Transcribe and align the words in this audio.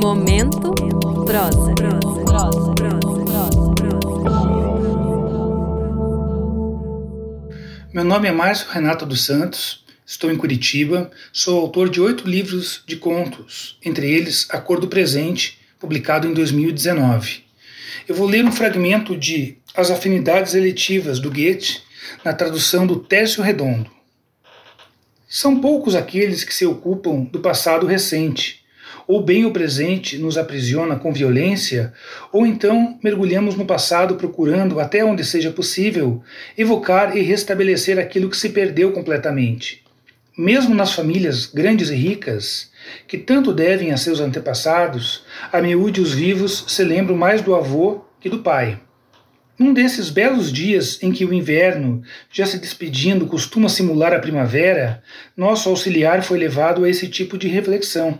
Momento 0.00 0.72
prosa. 1.26 1.74
Meu 7.92 8.04
nome 8.04 8.28
é 8.28 8.32
Márcio 8.32 8.68
Renato 8.70 9.04
dos 9.04 9.24
Santos, 9.24 9.84
estou 10.06 10.30
em 10.30 10.36
Curitiba, 10.36 11.10
sou 11.32 11.60
autor 11.60 11.90
de 11.90 12.00
oito 12.00 12.26
livros 12.26 12.82
de 12.86 12.96
contos, 12.96 13.78
entre 13.84 14.10
eles 14.10 14.46
A 14.50 14.58
Cor 14.58 14.80
do 14.80 14.88
Presente, 14.88 15.58
publicado 15.78 16.26
em 16.26 16.32
2019. 16.32 17.44
Eu 18.08 18.14
vou 18.14 18.26
ler 18.26 18.44
um 18.44 18.52
fragmento 18.52 19.16
de 19.16 19.58
As 19.74 19.90
Afinidades 19.90 20.54
Eletivas 20.54 21.18
do 21.18 21.30
Goethe, 21.30 21.82
na 22.24 22.32
tradução 22.32 22.86
do 22.86 22.96
Tércio 22.96 23.42
Redondo. 23.42 23.95
São 25.28 25.60
poucos 25.60 25.96
aqueles 25.96 26.44
que 26.44 26.54
se 26.54 26.64
ocupam 26.64 27.24
do 27.24 27.40
passado 27.40 27.84
recente, 27.84 28.64
ou 29.08 29.20
bem 29.20 29.44
o 29.44 29.50
presente 29.50 30.18
nos 30.18 30.38
aprisiona 30.38 30.94
com 30.94 31.12
violência, 31.12 31.92
ou 32.32 32.46
então 32.46 32.96
mergulhamos 33.02 33.56
no 33.56 33.66
passado 33.66 34.14
procurando, 34.14 34.78
até 34.78 35.04
onde 35.04 35.24
seja 35.24 35.50
possível, 35.50 36.22
evocar 36.56 37.16
e 37.16 37.22
restabelecer 37.22 37.98
aquilo 37.98 38.30
que 38.30 38.36
se 38.36 38.50
perdeu 38.50 38.92
completamente. 38.92 39.82
Mesmo 40.38 40.76
nas 40.76 40.92
famílias 40.92 41.46
grandes 41.46 41.90
e 41.90 41.96
ricas, 41.96 42.70
que 43.08 43.18
tanto 43.18 43.52
devem 43.52 43.90
a 43.90 43.96
seus 43.96 44.20
antepassados, 44.20 45.24
a 45.50 45.60
miúde 45.60 46.00
os 46.00 46.12
vivos 46.12 46.66
se 46.68 46.84
lembram 46.84 47.16
mais 47.16 47.42
do 47.42 47.54
avô 47.54 48.04
que 48.20 48.28
do 48.28 48.38
pai. 48.38 48.78
Num 49.58 49.72
desses 49.72 50.10
belos 50.10 50.52
dias 50.52 51.02
em 51.02 51.10
que 51.10 51.24
o 51.24 51.32
inverno, 51.32 52.02
já 52.30 52.44
se 52.44 52.58
despedindo, 52.58 53.26
costuma 53.26 53.70
simular 53.70 54.12
a 54.12 54.18
primavera, 54.18 55.02
nosso 55.34 55.70
auxiliar 55.70 56.22
foi 56.22 56.38
levado 56.38 56.84
a 56.84 56.90
esse 56.90 57.08
tipo 57.08 57.38
de 57.38 57.48
reflexão. 57.48 58.18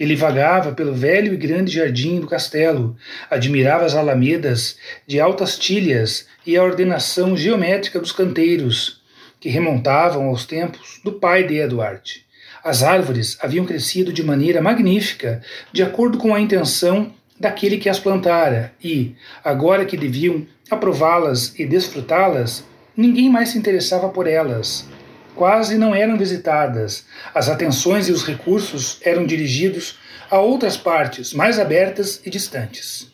Ele 0.00 0.16
vagava 0.16 0.72
pelo 0.72 0.92
velho 0.92 1.32
e 1.32 1.36
grande 1.36 1.72
jardim 1.72 2.18
do 2.18 2.26
castelo, 2.26 2.96
admirava 3.30 3.84
as 3.84 3.94
alamedas 3.94 4.76
de 5.06 5.20
altas 5.20 5.56
tilhas 5.56 6.26
e 6.44 6.56
a 6.56 6.64
ordenação 6.64 7.36
geométrica 7.36 8.00
dos 8.00 8.10
canteiros, 8.10 9.00
que 9.38 9.48
remontavam 9.48 10.26
aos 10.26 10.44
tempos 10.44 11.00
do 11.04 11.12
pai 11.12 11.46
de 11.46 11.58
Edward. 11.58 12.24
As 12.64 12.82
árvores 12.82 13.38
haviam 13.40 13.64
crescido 13.64 14.12
de 14.12 14.24
maneira 14.24 14.60
magnífica, 14.60 15.42
de 15.72 15.82
acordo 15.84 16.18
com 16.18 16.34
a 16.34 16.40
intenção 16.40 17.12
daquele 17.42 17.76
que 17.76 17.88
as 17.88 17.98
plantara, 17.98 18.72
e, 18.82 19.14
agora 19.42 19.84
que 19.84 19.96
deviam 19.96 20.46
aprová-las 20.70 21.52
e 21.58 21.66
desfrutá-las, 21.66 22.64
ninguém 22.96 23.28
mais 23.28 23.50
se 23.50 23.58
interessava 23.58 24.08
por 24.08 24.26
elas 24.26 24.86
quase 25.34 25.76
não 25.76 25.94
eram 25.94 26.16
visitadas. 26.16 27.06
As 27.34 27.48
atenções 27.48 28.08
e 28.08 28.12
os 28.12 28.24
recursos 28.24 28.98
eram 29.02 29.26
dirigidos 29.26 29.98
a 30.30 30.38
outras 30.38 30.76
partes 30.76 31.32
mais 31.32 31.58
abertas 31.58 32.20
e 32.24 32.30
distantes. 32.30 33.10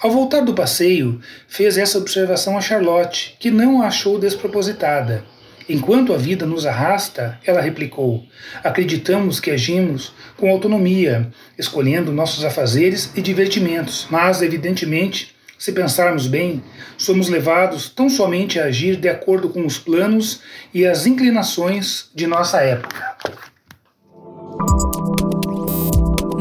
Ao 0.00 0.10
voltar 0.10 0.40
do 0.40 0.54
passeio, 0.54 1.20
fez 1.46 1.78
essa 1.78 1.98
observação 1.98 2.56
a 2.56 2.60
Charlotte, 2.60 3.36
que 3.38 3.50
não 3.50 3.82
a 3.82 3.86
achou 3.86 4.18
despropositada. 4.18 5.24
Enquanto 5.68 6.12
a 6.12 6.18
vida 6.18 6.46
nos 6.46 6.66
arrasta, 6.66 7.38
ela 7.44 7.60
replicou, 7.60 8.24
acreditamos 8.62 9.40
que 9.40 9.50
agimos 9.50 10.12
com 10.36 10.50
autonomia, 10.50 11.30
escolhendo 11.58 12.12
nossos 12.12 12.44
afazeres 12.44 13.12
e 13.16 13.22
divertimentos, 13.22 14.06
mas, 14.10 14.42
evidentemente, 14.42 15.34
se 15.58 15.70
pensarmos 15.70 16.26
bem, 16.26 16.62
somos 16.98 17.28
levados 17.28 17.88
tão 17.88 18.10
somente 18.10 18.58
a 18.58 18.64
agir 18.64 18.96
de 18.96 19.08
acordo 19.08 19.48
com 19.48 19.64
os 19.64 19.78
planos 19.78 20.40
e 20.74 20.84
as 20.84 21.06
inclinações 21.06 22.10
de 22.12 22.26
nossa 22.26 22.60
época. 22.60 23.16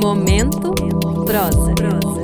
Momento 0.02 0.74
prosa. 1.24 2.21